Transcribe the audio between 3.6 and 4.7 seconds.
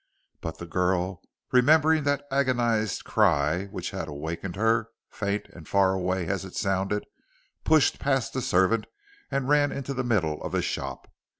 which had awakened